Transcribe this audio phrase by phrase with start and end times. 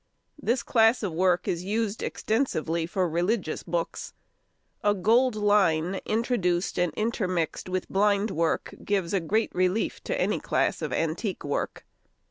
[0.41, 4.13] This class of work is used extensively for religious books.
[4.83, 10.39] A gold line introduced and intermixed with blind work gives a great relief to any
[10.39, 11.85] class of antique work.